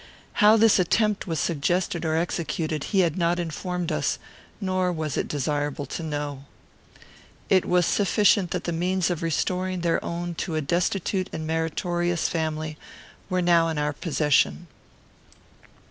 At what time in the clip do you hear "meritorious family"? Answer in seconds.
11.45-12.79